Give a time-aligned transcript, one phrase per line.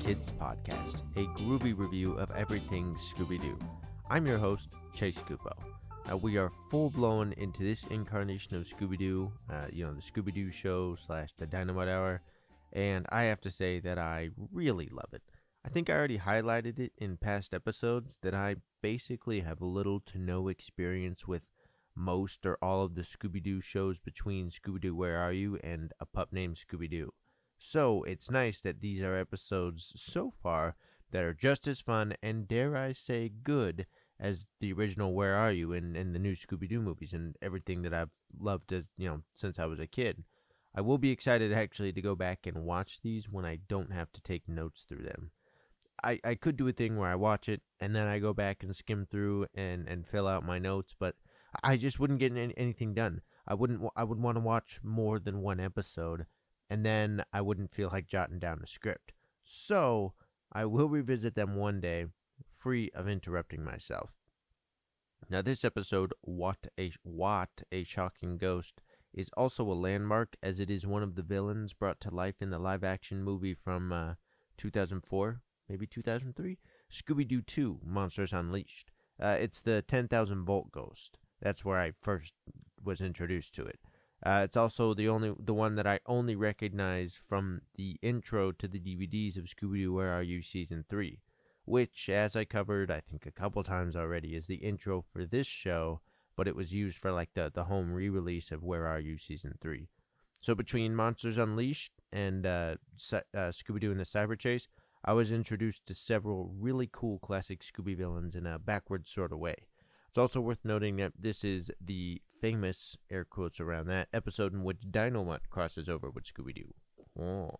[0.00, 3.58] Kids Podcast, a groovy review of everything Scooby Doo.
[4.08, 5.52] I'm your host, Chase Scoopo.
[6.06, 10.00] Now, we are full blown into this incarnation of Scooby Doo, uh, you know, the
[10.00, 12.22] Scooby Doo show slash the Dynomutt Hour,
[12.72, 15.22] and I have to say that I really love it.
[15.64, 20.18] I think I already highlighted it in past episodes that I basically have little to
[20.18, 21.48] no experience with
[21.94, 25.92] most or all of the Scooby Doo shows between Scooby Doo Where Are You and
[26.00, 27.12] A Pup Named Scooby Doo.
[27.64, 30.74] So it's nice that these are episodes so far
[31.12, 33.86] that are just as fun and, dare I say, good
[34.18, 37.82] as the original Where Are You and, and the new Scooby Doo movies and everything
[37.82, 40.24] that I've loved as you know since I was a kid.
[40.74, 44.10] I will be excited actually to go back and watch these when I don't have
[44.12, 45.30] to take notes through them.
[46.02, 48.64] I, I could do a thing where I watch it and then I go back
[48.64, 51.14] and skim through and, and fill out my notes, but
[51.62, 53.20] I just wouldn't get any, anything done.
[53.46, 53.82] I wouldn't.
[53.94, 56.26] I would want to watch more than one episode,
[56.72, 59.12] and then I wouldn't feel like jotting down a script.
[59.44, 60.14] So
[60.50, 62.06] I will revisit them one day,
[62.56, 64.12] free of interrupting myself.
[65.28, 68.80] Now, this episode, "What a What a Shocking Ghost,"
[69.12, 72.48] is also a landmark as it is one of the villains brought to life in
[72.48, 74.14] the live-action movie from uh,
[74.56, 76.58] 2004, maybe 2003,
[76.90, 78.90] Scooby Doo 2: Monsters Unleashed.
[79.20, 81.18] Uh, it's the 10,000 volt ghost.
[81.38, 82.32] That's where I first
[82.82, 83.78] was introduced to it.
[84.24, 88.68] Uh, it's also the only the one that I only recognize from the intro to
[88.68, 91.18] the DVDs of Scooby Doo Where Are You season three,
[91.64, 95.48] which, as I covered, I think a couple times already, is the intro for this
[95.48, 96.00] show,
[96.36, 99.58] but it was used for like the the home re-release of Where Are You season
[99.60, 99.88] three.
[100.40, 102.76] So between Monsters Unleashed and uh,
[103.12, 104.68] uh, Scooby Doo and the Cyber Chase,
[105.04, 109.38] I was introduced to several really cool classic Scooby villains in a backward sort of
[109.38, 109.66] way.
[110.12, 114.62] It's also worth noting that this is the famous, air quotes around that, episode in
[114.62, 116.74] which Dynomutt crosses over with Scooby Doo.
[117.18, 117.56] Oh.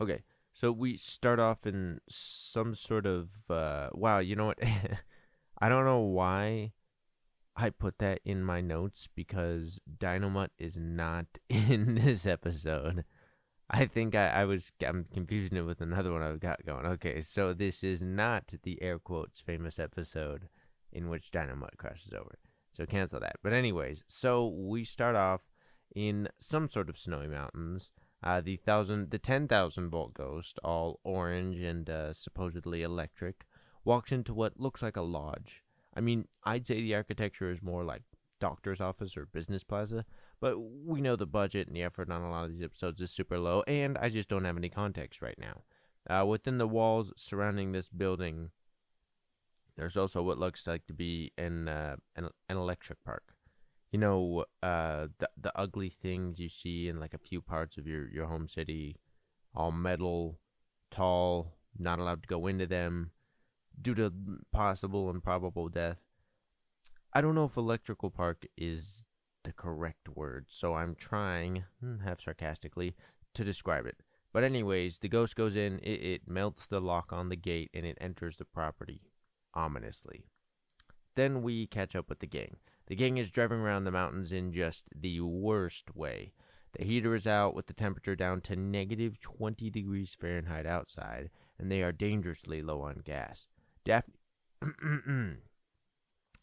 [0.00, 0.22] Okay,
[0.54, 3.50] so we start off in some sort of.
[3.50, 4.58] Uh, wow, you know what?
[5.58, 6.72] I don't know why
[7.54, 13.04] I put that in my notes because Dynomutt is not in this episode.
[13.72, 16.86] I think I, I was I'm confusing it with another one I've got going.
[16.86, 20.48] Okay, so this is not the air quotes famous episode
[20.92, 22.38] in which Dynomutt crashes over.
[22.72, 23.36] So cancel that.
[23.42, 25.42] But anyways, so we start off
[25.94, 27.92] in some sort of snowy mountains.
[28.22, 33.46] Uh, the thousand, the ten thousand volt ghost, all orange and uh, supposedly electric,
[33.84, 35.62] walks into what looks like a lodge.
[35.94, 38.02] I mean, I'd say the architecture is more like
[38.40, 40.04] doctor's office or business plaza,
[40.40, 43.10] but we know the budget and the effort on a lot of these episodes is
[43.10, 45.62] super low, and I just don't have any context right now.
[46.08, 48.50] Uh, within the walls surrounding this building,
[49.76, 53.34] there's also what looks like to be an uh, an, an electric park.
[53.92, 57.86] You know, uh, the the ugly things you see in like a few parts of
[57.86, 58.96] your your home city,
[59.54, 60.38] all metal,
[60.90, 63.10] tall, not allowed to go into them
[63.80, 64.12] due to
[64.52, 65.98] possible and probable death.
[67.12, 69.04] I don't know if electrical park is
[69.44, 72.94] the correct word, so I'm trying, hmm, half sarcastically,
[73.34, 73.96] to describe it.
[74.32, 77.84] But anyways, the ghost goes in, it, it melts the lock on the gate, and
[77.84, 79.02] it enters the property
[79.54, 80.24] ominously.
[81.16, 82.56] Then we catch up with the gang.
[82.86, 86.32] The gang is driving around the mountains in just the worst way.
[86.78, 91.70] The heater is out with the temperature down to negative 20 degrees Fahrenheit outside, and
[91.70, 93.48] they are dangerously low on gas.
[93.84, 94.14] Daphne.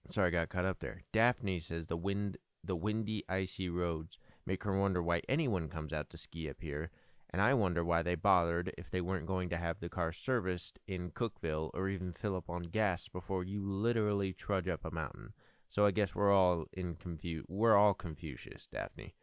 [0.09, 1.03] Sorry, I got caught up there.
[1.13, 6.09] Daphne says the wind the windy, icy roads make her wonder why anyone comes out
[6.09, 6.89] to ski up here,
[7.29, 10.79] and I wonder why they bothered if they weren't going to have the car serviced
[10.87, 15.33] in Cookville or even fill up on gas before you literally trudge up a mountain.
[15.69, 19.13] So I guess we're all in confu- we're all Confucius, Daphne.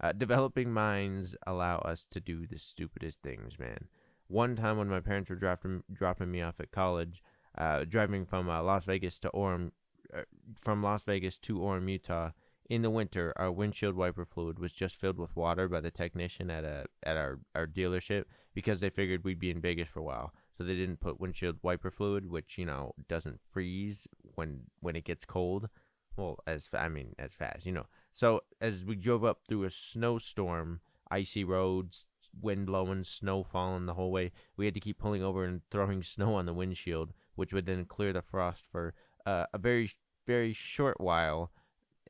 [0.00, 3.88] Uh, developing minds allow us to do the stupidest things, man.
[4.26, 7.22] One time when my parents were dropping dropping me off at college,
[7.56, 9.70] uh, driving from uh, Las Vegas to Orem,
[10.12, 10.22] uh,
[10.60, 12.30] from Las Vegas to Orem, Utah,
[12.70, 16.50] in the winter, our windshield wiper fluid was just filled with water by the technician
[16.50, 18.24] at a at our, our dealership
[18.54, 20.32] because they figured we'd be in Vegas for a while.
[20.56, 25.04] So they didn't put windshield wiper fluid, which you know doesn't freeze when when it
[25.04, 25.68] gets cold.
[26.16, 27.86] Well, as I mean, as fast, you know.
[28.12, 30.80] So as we drove up through a snowstorm,
[31.10, 32.06] icy roads,
[32.40, 36.02] wind blowing, snow falling the whole way, we had to keep pulling over and throwing
[36.04, 38.94] snow on the windshield, which would then clear the frost for
[39.26, 39.90] uh, a very
[40.26, 41.50] very short while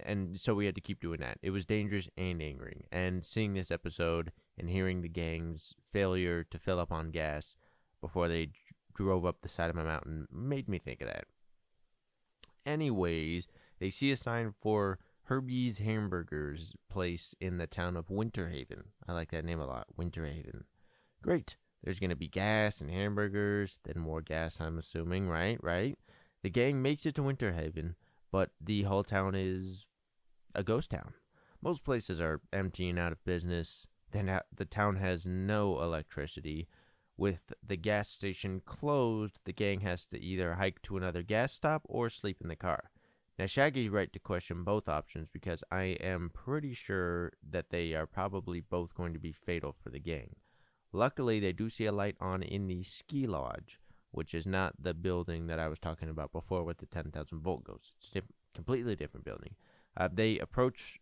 [0.00, 1.38] and so we had to keep doing that.
[1.42, 2.84] It was dangerous and angering.
[2.90, 7.54] And seeing this episode and hearing the gang's failure to fill up on gas
[8.00, 8.50] before they
[8.94, 11.24] drove up the side of a mountain made me think of that.
[12.66, 13.46] Anyways,
[13.78, 18.84] they see a sign for Herbie's Hamburgers place in the town of Winter Haven.
[19.06, 20.64] I like that name a lot, Winter Haven.
[21.22, 21.56] Great.
[21.82, 25.58] There's going to be gas and hamburgers, then more gas, I'm assuming, right?
[25.62, 25.98] Right?
[26.42, 27.96] The gang makes it to Winter Haven,
[28.34, 29.86] but the whole town is
[30.56, 31.14] a ghost town.
[31.62, 33.86] Most places are empty and out of business.
[34.10, 36.66] Then the town has no electricity.
[37.16, 41.82] With the gas station closed, the gang has to either hike to another gas stop
[41.84, 42.90] or sleep in the car.
[43.38, 48.04] Now, Shaggy's right to question both options because I am pretty sure that they are
[48.04, 50.34] probably both going to be fatal for the gang.
[50.92, 53.78] Luckily, they do see a light on in the ski lodge,
[54.14, 57.64] which is not the building that I was talking about before with the 10,000 volt
[57.64, 57.94] ghost.
[58.00, 58.22] It's a
[58.54, 59.56] completely different building.
[59.96, 61.00] Uh, they approach,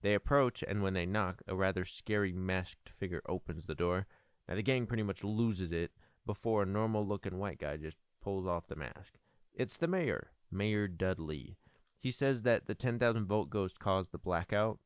[0.00, 4.06] they approach, and when they knock, a rather scary masked figure opens the door.
[4.48, 5.92] Now the gang pretty much loses it
[6.24, 9.12] before a normal-looking white guy just pulls off the mask.
[9.54, 11.58] It's the mayor, Mayor Dudley.
[11.98, 14.78] He says that the 10,000 volt ghost caused the blackout.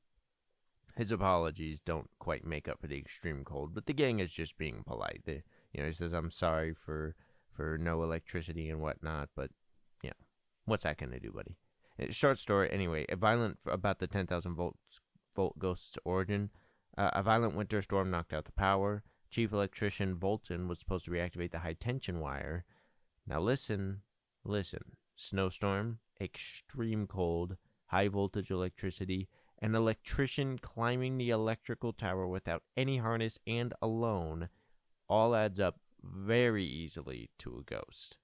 [0.96, 4.58] His apologies don't quite make up for the extreme cold, but the gang is just
[4.58, 5.22] being polite.
[5.26, 7.14] They, you know, he says, "I'm sorry for
[7.58, 9.50] for no electricity and whatnot," but
[10.02, 10.12] yeah,
[10.64, 11.56] what's that gonna do, buddy?
[12.10, 13.04] Short story, anyway.
[13.08, 14.76] A violent about the 10,000 volt
[15.34, 16.50] volt ghost's origin.
[16.96, 19.02] Uh, a violent winter storm knocked out the power.
[19.30, 22.64] Chief electrician Bolton was supposed to reactivate the high tension wire.
[23.26, 24.02] Now listen,
[24.44, 24.96] listen.
[25.16, 27.56] Snowstorm, extreme cold,
[27.86, 29.28] high voltage electricity,
[29.60, 34.48] an electrician climbing the electrical tower without any harness and alone
[35.08, 38.18] all adds up very easily to a ghost.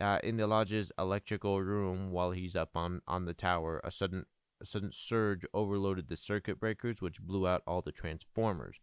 [0.00, 4.24] Uh, in the lodge's electrical room, while he's up on, on the tower, a sudden
[4.60, 8.76] a sudden surge overloaded the circuit breakers, which blew out all the transformers.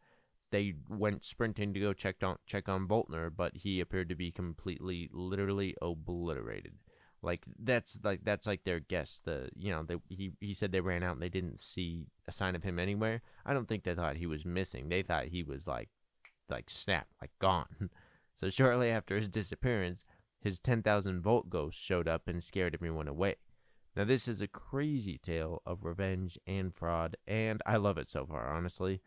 [0.50, 4.32] They went sprinting to go check on check on Boltner, but he appeared to be
[4.32, 6.74] completely, literally obliterated.
[7.22, 9.22] Like that's like that's like their guess.
[9.24, 12.32] The you know they he he said they ran out and they didn't see a
[12.32, 13.22] sign of him anywhere.
[13.46, 14.88] I don't think they thought he was missing.
[14.88, 15.90] They thought he was like
[16.50, 17.90] like snap, like gone.
[18.40, 20.06] so shortly after his disappearance,
[20.40, 23.36] his ten thousand volt ghost showed up and scared everyone away.
[23.96, 28.26] Now this is a crazy tale of revenge and fraud, and I love it so
[28.26, 28.48] far.
[28.48, 29.02] Honestly,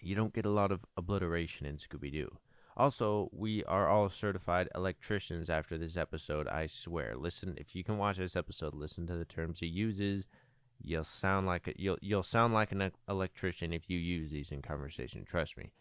[0.00, 2.38] you don't get a lot of obliteration in Scooby Doo.
[2.76, 7.14] Also, we are all certified electricians after this episode, I swear.
[7.16, 10.26] Listen, if you can watch this episode, listen to the terms he uses.
[10.80, 14.60] You'll sound like a, you'll you'll sound like an electrician if you use these in
[14.60, 15.72] conversation, trust me.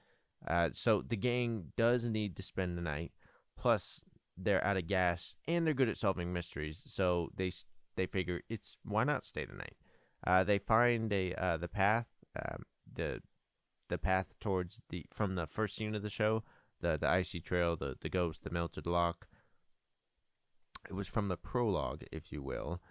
[0.47, 3.11] Uh, so the gang does need to spend the night.
[3.57, 4.03] Plus,
[4.37, 7.51] they're out of gas and they're good at solving mysteries, so they
[7.95, 9.77] they figure it's why not stay the night.
[10.25, 13.21] Uh, they find a uh, the path, um, the
[13.89, 16.43] the path towards the from the first scene of the show
[16.83, 19.27] the the icy trail, the the ghost, the melted lock.
[20.87, 22.81] It was from the prologue, if you will,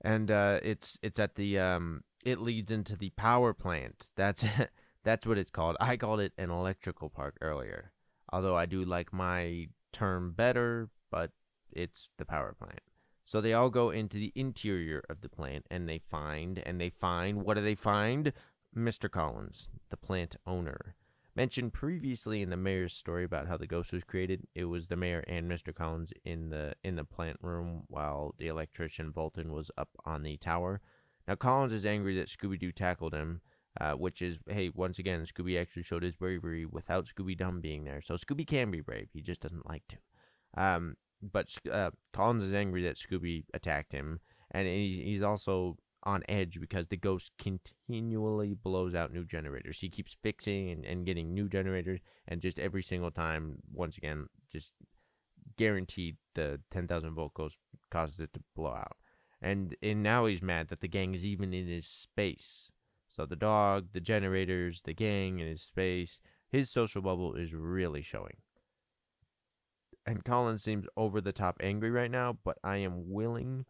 [0.00, 4.08] and uh, it's it's at the um, it leads into the power plant.
[4.16, 4.44] That's
[5.08, 5.76] that's what it's called.
[5.80, 7.92] I called it an electrical park earlier,
[8.30, 11.30] although I do like my term better, but
[11.72, 12.80] it's the power plant.
[13.24, 16.90] So they all go into the interior of the plant and they find and they
[16.90, 18.32] find what do they find?
[18.76, 19.10] Mr.
[19.10, 20.94] Collins, the plant owner.
[21.34, 24.96] Mentioned previously in the mayor's story about how the ghost was created, it was the
[24.96, 25.74] mayor and Mr.
[25.74, 30.36] Collins in the in the plant room while the electrician Bolton was up on the
[30.36, 30.82] tower.
[31.26, 33.40] Now Collins is angry that Scooby Doo tackled him,
[33.80, 37.84] uh, which is hey once again Scooby actually showed his bravery without Scooby Dum being
[37.84, 38.00] there.
[38.02, 39.96] So Scooby can be brave, he just doesn't like to.
[40.56, 44.20] Um, but uh, Collins is angry that Scooby attacked him,
[44.50, 49.80] and he's, he's also on edge because the ghost continually blows out new generators.
[49.80, 54.28] He keeps fixing and, and getting new generators, and just every single time, once again,
[54.50, 54.72] just
[55.56, 57.58] guaranteed the 10,000 volt ghost
[57.90, 58.96] causes it to blow out.
[59.40, 62.72] And and now he's mad that the gang is even in his space.
[63.18, 68.00] So the dog, the generators, the gang in his space, his social bubble is really
[68.00, 68.36] showing.
[70.06, 73.64] And Colin seems over the top angry right now, but I am willing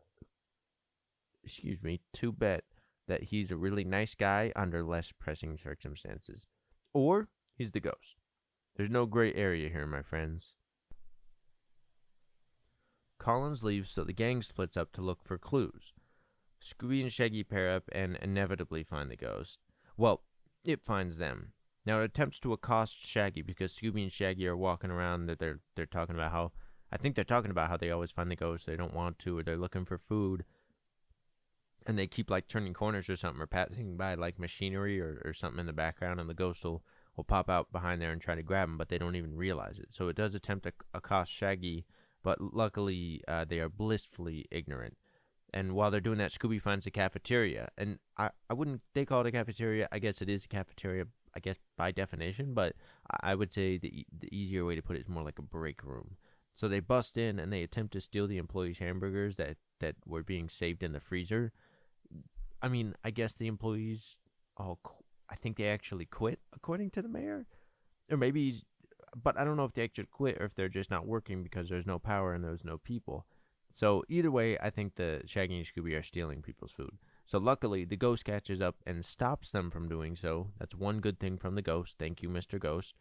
[1.42, 2.64] excuse me, to bet
[3.06, 6.46] that he's a really nice guy under less pressing circumstances.
[6.92, 8.16] Or he's the ghost.
[8.76, 10.52] There's no gray area here, my friends.
[13.18, 15.94] Collins leaves, so the gang splits up to look for clues.
[16.62, 19.60] Scooby and Shaggy pair up and inevitably find the ghost.
[19.96, 20.22] Well,
[20.64, 21.52] it finds them.
[21.86, 25.60] Now it attempts to accost Shaggy because Scooby and Shaggy are walking around that they're
[25.74, 26.52] they're talking about how
[26.92, 29.38] I think they're talking about how they always find the ghost, they don't want to,
[29.38, 30.44] or they're looking for food
[31.88, 35.32] and they keep like turning corners or something or passing by like machinery or, or
[35.32, 36.82] something in the background and the ghost will,
[37.16, 39.78] will pop out behind there and try to grab them but they don't even realize
[39.78, 41.86] it so it does attempt to accost shaggy
[42.22, 44.96] but luckily uh, they are blissfully ignorant
[45.54, 49.22] and while they're doing that scooby finds a cafeteria and I, I wouldn't they call
[49.22, 52.74] it a cafeteria i guess it is a cafeteria I guess by definition, but
[53.20, 55.84] I would say the the easier way to put it is more like a break
[55.84, 56.16] room.
[56.52, 60.24] So they bust in and they attempt to steal the employees' hamburgers that that were
[60.24, 61.52] being saved in the freezer.
[62.60, 64.16] I mean, I guess the employees
[64.56, 64.80] all
[65.30, 67.46] I think they actually quit according to the mayor.
[68.10, 68.62] Or maybe
[69.14, 71.68] but I don't know if they actually quit or if they're just not working because
[71.68, 73.26] there's no power and there's no people.
[73.78, 76.98] So either way, I think the Shaggy and Scooby are stealing people's food.
[77.24, 80.48] So luckily, the ghost catches up and stops them from doing so.
[80.58, 81.94] That's one good thing from the ghost.
[81.96, 82.58] Thank you, Mr.
[82.58, 82.96] Ghost.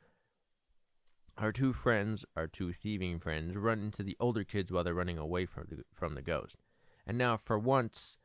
[1.36, 5.18] Our two friends, our two thieving friends, run into the older kids while they're running
[5.18, 6.58] away from the, from the ghost.
[7.08, 8.20] And now, for once,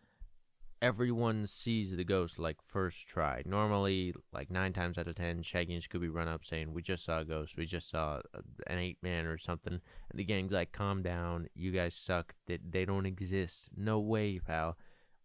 [0.82, 3.42] everyone sees the ghost like first try.
[3.46, 7.04] Normally, like nine times out of ten, Shaggy and Scooby run up saying, "We just
[7.04, 7.56] saw a ghost.
[7.56, 8.20] We just saw
[8.66, 11.46] an ape man or something." And the gang's like, "Calm down.
[11.54, 12.34] You guys suck.
[12.46, 13.70] They, they don't exist.
[13.76, 14.76] No way, pal."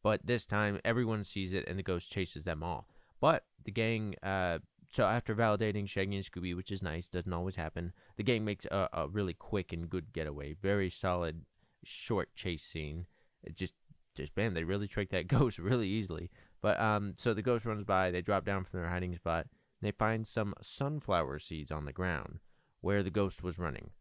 [0.04, 2.88] But this time, everyone sees it, and the ghost chases them all.
[3.20, 4.60] But the gang, uh,
[4.94, 8.66] so after validating Shaggy and Scooby, which is nice, doesn't always happen, the gang makes
[8.66, 10.54] a, a really quick and good getaway.
[10.54, 11.42] Very solid,
[11.84, 13.08] short chase scene.
[13.44, 13.74] It just
[14.17, 16.29] just bam, they really trick that ghost really easily.
[16.62, 18.12] But um, so the ghost runs by.
[18.12, 19.47] They drop down from their hiding spot.
[19.81, 22.39] They find some sunflower seeds on the ground
[22.81, 23.91] where the ghost was running.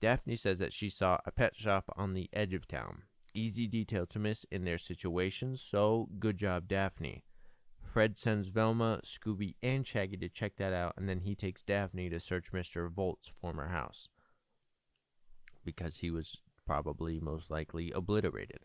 [0.00, 3.02] Daphne says that she saw a pet shop on the edge of town.
[3.32, 7.24] Easy detail to miss in their situations, so good job, Daphne.
[7.82, 12.10] Fred sends Velma, Scooby, and Shaggy to check that out, and then he takes Daphne
[12.10, 12.90] to search Mr.
[12.90, 14.08] Volt's former house.
[15.64, 18.60] Because he was probably most likely obliterated.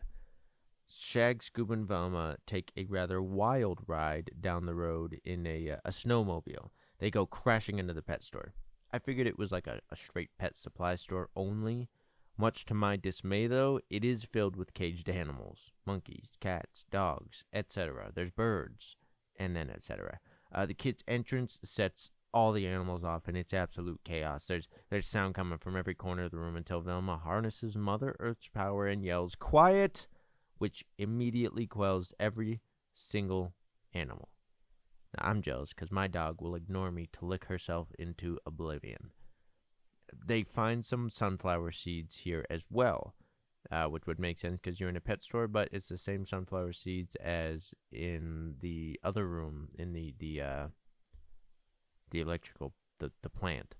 [0.98, 5.76] Shag, Scoob, and Velma take a rather wild ride down the road in a, uh,
[5.84, 6.70] a snowmobile.
[6.98, 8.52] They go crashing into the pet store.
[8.92, 11.88] I figured it was like a, a straight pet supply store only.
[12.36, 18.12] Much to my dismay, though, it is filled with caged animals monkeys, cats, dogs, etc.
[18.14, 18.96] There's birds,
[19.36, 20.20] and then etc.
[20.52, 24.46] Uh, the kid's entrance sets all the animals off, and it's absolute chaos.
[24.46, 28.48] There's there's sound coming from every corner of the room until Velma harnesses Mother Earth's
[28.48, 30.06] power and yells, "Quiet!"
[30.60, 32.60] Which immediately quells every
[32.92, 33.54] single
[33.94, 34.28] animal.
[35.16, 39.10] Now, I'm jealous because my dog will ignore me to lick herself into oblivion.
[40.14, 43.14] They find some sunflower seeds here as well,
[43.70, 46.26] uh, which would make sense because you're in a pet store, but it's the same
[46.26, 50.66] sunflower seeds as in the other room in the the uh,
[52.10, 53.76] the electrical the the plant.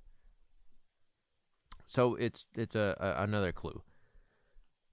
[1.84, 3.82] So it's it's a, a another clue.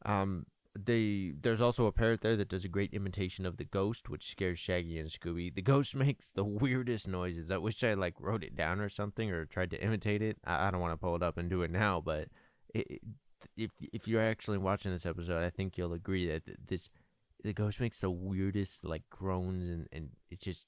[0.06, 0.48] Um,
[0.86, 4.30] they there's also a parrot there that does a great imitation of the ghost, which
[4.30, 5.54] scares Shaggy and Scooby.
[5.54, 7.52] The ghost makes the weirdest noises.
[7.52, 10.38] I wish I like wrote it down or something or tried to imitate it.
[10.46, 12.30] I, I don't want to pull it up and do it now, but
[12.74, 13.02] it,
[13.56, 16.90] if if you're actually watching this episode, I think you'll agree that this
[17.44, 20.66] the ghost makes the weirdest like groans and and it's just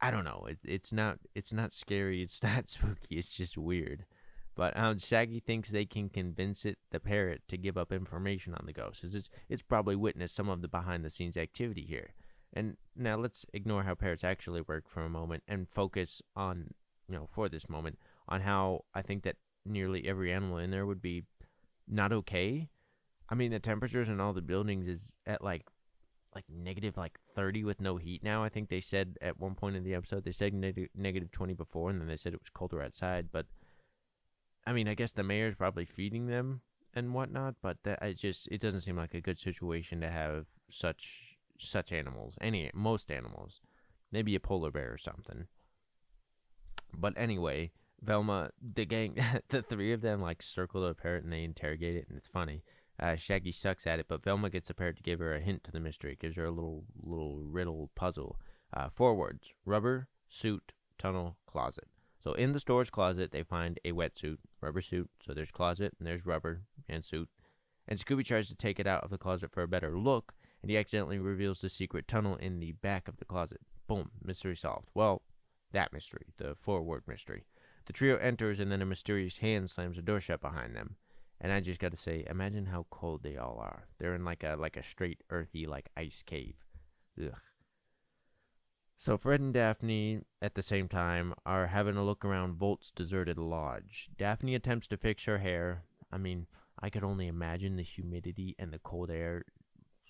[0.00, 0.46] I don't know.
[0.48, 2.22] It, it's not it's not scary.
[2.22, 3.16] It's not spooky.
[3.16, 4.04] It's just weird.
[4.56, 8.64] But um, Shaggy thinks they can convince it, the parrot, to give up information on
[8.64, 9.04] the ghost.
[9.04, 12.14] It's, it's probably witnessed some of the behind the scenes activity here.
[12.54, 16.70] And now let's ignore how parrots actually work for a moment and focus on,
[17.06, 17.98] you know, for this moment,
[18.28, 19.36] on how I think that
[19.66, 21.24] nearly every animal in there would be
[21.86, 22.70] not okay.
[23.28, 25.66] I mean, the temperatures in all the buildings is at like
[26.34, 28.42] like negative like 30 with no heat now.
[28.42, 31.54] I think they said at one point in the episode they said negative negative 20
[31.54, 33.46] before and then they said it was colder outside, but
[34.66, 36.62] I mean, I guess the mayor's probably feeding them
[36.94, 41.36] and whatnot, but that just it doesn't seem like a good situation to have such
[41.58, 42.36] such animals.
[42.40, 43.60] Any most animals,
[44.10, 45.46] maybe a polar bear or something.
[46.92, 49.16] But anyway, Velma, the gang,
[49.48, 52.62] the three of them like circle the parrot and they interrogate it, and it's funny.
[52.98, 55.62] Uh, Shaggy sucks at it, but Velma gets the parrot to give her a hint
[55.64, 56.16] to the mystery.
[56.18, 58.40] Gives her a little little riddle puzzle.
[58.72, 61.88] Uh, four words: rubber, suit, tunnel, closet.
[62.26, 65.08] So in the storage closet, they find a wetsuit, rubber suit.
[65.24, 67.28] So there's closet and there's rubber and suit.
[67.86, 70.68] And Scooby tries to take it out of the closet for a better look, and
[70.68, 73.60] he accidentally reveals the secret tunnel in the back of the closet.
[73.86, 74.88] Boom, mystery solved.
[74.92, 75.22] Well,
[75.70, 77.44] that mystery, the forward mystery.
[77.84, 80.96] The trio enters, and then a mysterious hand slams the door shut behind them.
[81.40, 83.86] And I just got to say, imagine how cold they all are.
[84.00, 86.56] They're in like a like a straight earthy like ice cave.
[87.24, 87.36] Ugh.
[88.98, 93.38] So Fred and Daphne, at the same time, are having a look around Volt's deserted
[93.38, 94.08] lodge.
[94.16, 95.84] Daphne attempts to fix her hair.
[96.10, 96.46] I mean,
[96.80, 99.44] I could only imagine the humidity and the cold air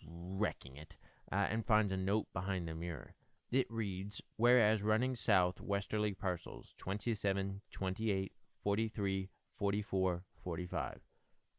[0.06, 0.96] wrecking it,
[1.32, 3.14] uh, and finds a note behind the mirror.
[3.50, 11.00] It reads, Whereas running south westerly parcels 27, 28, 43, 44, 45.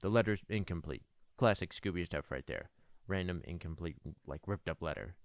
[0.02, 1.04] The letter's incomplete.
[1.38, 2.70] Classic Scooby stuff right there.
[3.08, 5.16] Random, incomplete, like ripped up letter.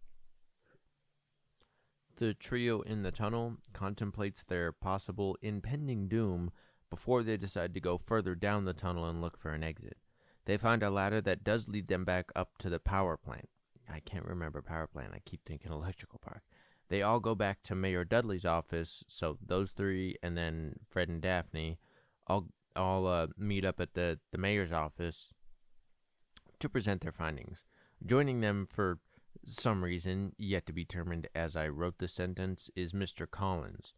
[2.16, 6.50] The trio in the tunnel contemplates their possible impending doom
[6.90, 9.96] before they decide to go further down the tunnel and look for an exit.
[10.44, 13.48] They find a ladder that does lead them back up to the power plant.
[13.90, 15.12] I can't remember power plant.
[15.14, 16.42] I keep thinking electrical park.
[16.88, 19.04] They all go back to Mayor Dudley's office.
[19.08, 21.78] So those three and then Fred and Daphne
[22.26, 25.30] all all uh, meet up at the the mayor's office
[26.58, 27.64] to present their findings.
[28.04, 28.98] Joining them for
[29.44, 33.30] some reason yet to be determined as I wrote the sentence is Mr.
[33.30, 33.94] Collins.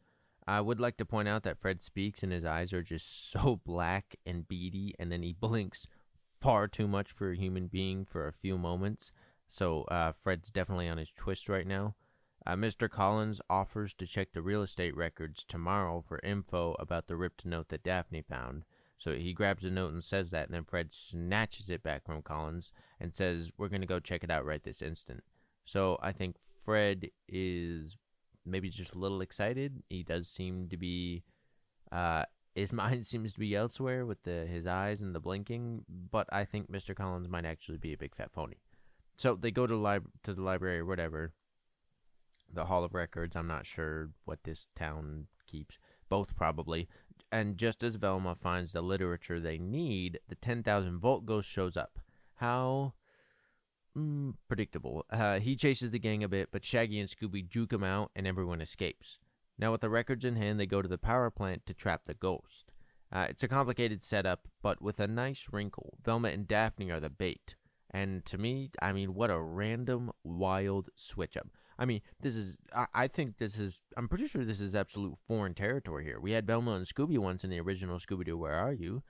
[0.46, 3.60] I would like to point out that Fred speaks and his eyes are just so
[3.64, 5.86] black and beady, and then he blinks
[6.40, 9.10] far too much for a human being for a few moments.
[9.48, 11.94] So uh, Fred's definitely on his twist right now.
[12.46, 12.90] Uh, Mr.
[12.90, 17.68] Collins offers to check the real estate records tomorrow for info about the ripped note
[17.68, 18.64] that Daphne found.
[19.04, 22.22] So he grabs the note and says that, and then Fred snatches it back from
[22.22, 25.22] Collins and says, We're going to go check it out right this instant.
[25.66, 27.98] So I think Fred is
[28.46, 29.82] maybe just a little excited.
[29.90, 31.22] He does seem to be,
[31.92, 35.84] uh, his mind seems to be elsewhere with the his eyes and the blinking.
[36.10, 36.96] But I think Mr.
[36.96, 38.62] Collins might actually be a big fat phony.
[39.18, 41.34] So they go to lib- to the library or whatever,
[42.50, 43.36] the Hall of Records.
[43.36, 45.78] I'm not sure what this town keeps.
[46.08, 46.88] Both probably.
[47.32, 51.98] And just as Velma finds the literature they need, the 10,000 volt ghost shows up.
[52.36, 52.94] How
[53.96, 55.04] mm, predictable.
[55.10, 58.26] Uh, he chases the gang a bit, but Shaggy and Scooby juke him out, and
[58.26, 59.18] everyone escapes.
[59.58, 62.14] Now, with the records in hand, they go to the power plant to trap the
[62.14, 62.72] ghost.
[63.12, 65.98] Uh, it's a complicated setup, but with a nice wrinkle.
[66.02, 67.54] Velma and Daphne are the bait.
[67.90, 71.48] And to me, I mean, what a random, wild switch up.
[71.78, 75.16] I mean, this is, I, I think this is, I'm pretty sure this is absolute
[75.26, 76.20] foreign territory here.
[76.20, 79.02] We had Velma and Scooby once in the original Scooby Doo, Where Are You?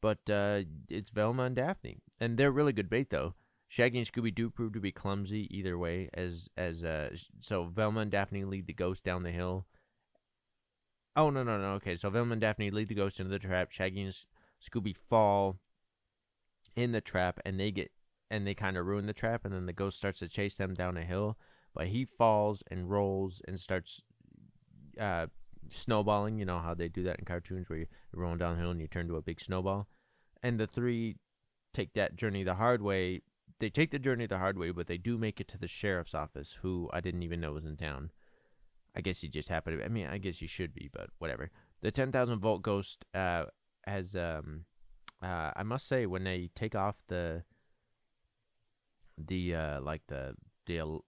[0.00, 1.98] But uh, it's Velma and Daphne.
[2.20, 3.34] And they're really good bait, though.
[3.68, 8.02] Shaggy and Scooby Doo prove to be clumsy either way, as as uh, so Velma
[8.02, 9.66] and Daphne lead the ghost down the hill.
[11.16, 13.72] Oh no no no okay, so Velma and Daphne lead the ghost into the trap.
[13.72, 14.14] Shaggy and
[14.62, 15.58] Scooby fall
[16.76, 17.90] in the trap, and they get
[18.30, 20.74] and they kind of ruin the trap, and then the ghost starts to chase them
[20.74, 21.36] down a hill,
[21.74, 24.02] but he falls and rolls and starts
[24.98, 25.26] uh,
[25.68, 26.38] snowballing.
[26.38, 29.08] You know how they do that in cartoons, where you're rolling downhill and you turn
[29.08, 29.88] to a big snowball,
[30.42, 31.16] and the three
[31.72, 33.20] take that journey the hard way
[33.60, 36.14] they take the journey the hard way, but they do make it to the sheriff's
[36.14, 38.10] office, who I didn't even know was in town.
[38.96, 39.84] I guess he just happened to.
[39.84, 41.50] I mean, I guess he should be, but whatever.
[41.82, 43.46] The ten thousand volt ghost uh,
[43.86, 44.14] has.
[44.14, 44.64] Um,
[45.22, 47.44] uh, I must say, when they take off the
[49.16, 50.34] the uh, like the
[50.66, 51.00] the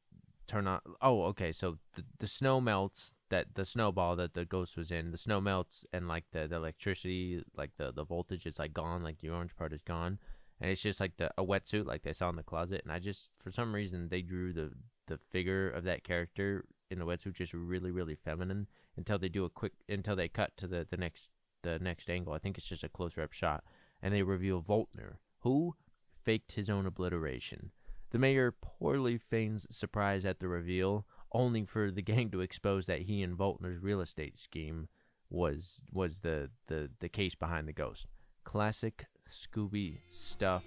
[0.46, 0.80] turn on.
[1.00, 1.52] Oh, okay.
[1.52, 3.12] So the the snow melts.
[3.28, 6.54] That the snowball that the ghost was in, the snow melts, and like the, the
[6.54, 10.20] electricity, like the the voltage is like gone, like the orange part is gone
[10.60, 12.98] and it's just like the a wetsuit like they saw in the closet and i
[12.98, 14.72] just for some reason they drew the
[15.06, 19.44] the figure of that character in the wetsuit just really really feminine until they do
[19.44, 21.30] a quick until they cut to the the next
[21.62, 23.64] the next angle i think it's just a close up shot
[24.02, 25.74] and they reveal voltner who
[26.22, 27.70] faked his own obliteration
[28.16, 33.02] the mayor poorly feigns surprise at the reveal only for the gang to expose that
[33.02, 34.88] he and voltner's real estate scheme
[35.28, 38.06] was was the the the case behind the ghost
[38.42, 40.62] classic Scooby stuff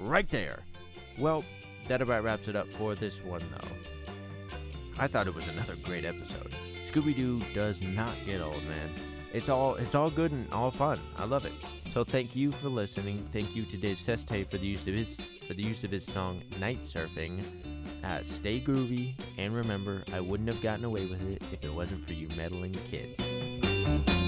[0.00, 0.60] right there.
[1.18, 1.44] Well,
[1.88, 3.68] that about wraps it up for this one, though.
[4.98, 6.54] I thought it was another great episode.
[6.86, 9.13] Scooby Doo does not get old, man.
[9.34, 11.00] It's all it's all good and all fun.
[11.18, 11.52] I love it.
[11.92, 13.28] So thank you for listening.
[13.32, 16.06] Thank you to Dave Sestay for the use of his for the use of his
[16.06, 17.42] song Night Surfing.
[18.04, 22.06] Uh, stay groovy and remember, I wouldn't have gotten away with it if it wasn't
[22.06, 24.23] for you meddling kids.